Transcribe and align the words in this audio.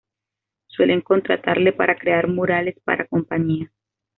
Suelen 0.65 1.01
contratarle 1.01 1.73
para 1.73 1.95
crear 1.95 2.27
murales 2.27 2.75
para 2.83 3.05
compañías. 3.05 3.69